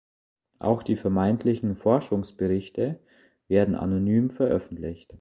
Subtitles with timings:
[0.57, 2.99] Auch die vermeintlichen „Forschungsberichte“
[3.47, 5.07] werden anonym veröffentlicht.